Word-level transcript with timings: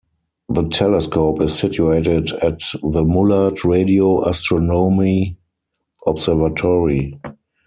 The 0.49 0.67
telescope 0.67 1.39
is 1.41 1.55
situated 1.59 2.31
at 2.41 2.61
the 2.81 3.03
Mullard 3.03 3.63
Radio 3.63 4.27
Astronomy 4.27 5.37
Observatory. 6.07 7.19